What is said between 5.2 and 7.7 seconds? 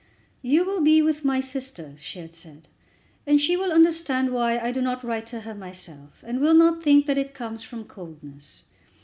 to her myself, and will not think that it comes